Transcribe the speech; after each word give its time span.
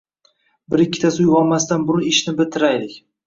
Bitta-ikkitasi 0.73 1.21
uyg‘onmasdan 1.25 1.85
burun 1.91 2.09
ishshi 2.15 2.35
bitiraylik!» 2.43 2.97